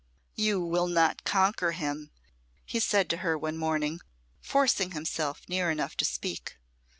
[0.33, 2.09] "You will not conquer him,"
[2.65, 3.99] he said to her one morning,
[4.39, 6.57] forcing himself near enough to speak.